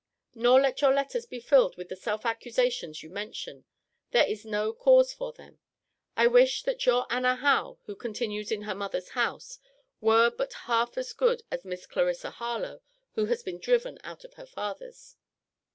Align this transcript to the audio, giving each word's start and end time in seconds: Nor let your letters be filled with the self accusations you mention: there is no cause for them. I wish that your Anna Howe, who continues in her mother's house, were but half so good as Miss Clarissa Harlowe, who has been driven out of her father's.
Nor 0.33 0.59
let 0.59 0.81
your 0.81 0.91
letters 0.91 1.27
be 1.27 1.39
filled 1.39 1.77
with 1.77 1.89
the 1.89 1.95
self 1.95 2.25
accusations 2.25 3.03
you 3.03 3.11
mention: 3.11 3.65
there 4.09 4.25
is 4.25 4.43
no 4.43 4.73
cause 4.73 5.13
for 5.13 5.31
them. 5.31 5.59
I 6.17 6.25
wish 6.25 6.63
that 6.63 6.83
your 6.87 7.05
Anna 7.11 7.35
Howe, 7.35 7.77
who 7.85 7.95
continues 7.95 8.51
in 8.51 8.63
her 8.63 8.73
mother's 8.73 9.09
house, 9.09 9.59
were 9.99 10.31
but 10.31 10.53
half 10.65 10.95
so 10.95 11.03
good 11.15 11.43
as 11.51 11.63
Miss 11.65 11.85
Clarissa 11.85 12.31
Harlowe, 12.31 12.81
who 13.13 13.25
has 13.27 13.43
been 13.43 13.59
driven 13.59 13.99
out 14.03 14.23
of 14.23 14.33
her 14.33 14.47
father's. 14.47 15.17